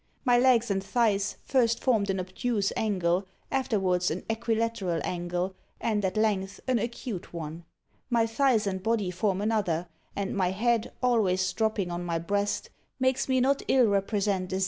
[0.25, 6.17] My legs and thighs first formed an obtuse angle, afterwards an equilateral angle, and at
[6.17, 7.65] length, an acute one.
[8.09, 13.29] My thighs and body form another; and my head, always dropping on my breast, makes
[13.29, 14.59] me not ill represent a Z.